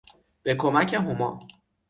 [0.43, 1.39] به کمک هما